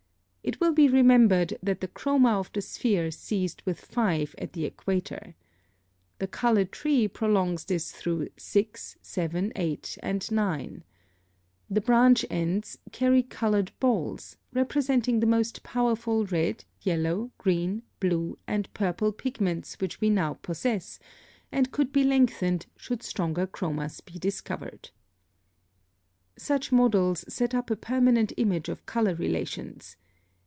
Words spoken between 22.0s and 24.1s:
lengthened, should stronger chromas